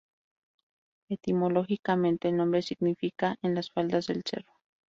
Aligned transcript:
Etimológicamente, 1.11 2.29
el 2.29 2.37
nombre 2.37 2.63
significa 2.63 3.37
'en 3.43 3.53
las 3.53 3.69
faldas 3.69 4.07
del 4.07 4.23
cerro'. 4.27 4.59